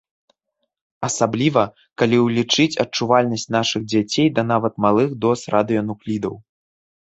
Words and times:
Асабліва, 1.07 1.63
калі 2.03 2.17
ўлічыць 2.23 2.67
адчувальнасць 2.85 3.47
нашых 3.59 3.81
дзяцей 3.95 4.27
да 4.41 4.49
нават 4.55 4.73
малых 4.89 5.09
доз 5.27 5.39
радыенуклідаў. 5.57 6.33